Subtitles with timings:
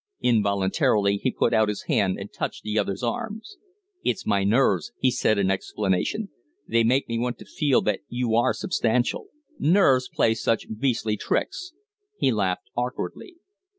[0.21, 3.43] Involuntarily he put out his hand and touched the other's arm.
[4.03, 6.29] "It's my nerves!" he said, in explanation.
[6.67, 9.27] "They make me want to feel that you are substantial.
[9.59, 11.73] Nerves play such beastly tricks!"
[12.17, 13.35] He laughed awkwardly.